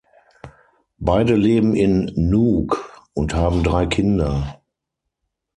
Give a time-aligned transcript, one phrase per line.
[0.97, 4.59] Beide leben in Nuuk und haben drei Kinder.